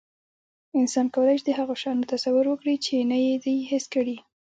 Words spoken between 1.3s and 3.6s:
شي، د هغو شیانو تصور وکړي، چې نه یې دي